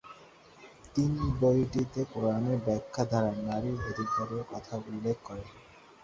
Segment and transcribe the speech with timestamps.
[0.95, 5.47] তিনি বইটিতে কুরআনের ব্যাখ্যা দ্বারা নারীর অধিকারের কথা উল্লেখ করেন।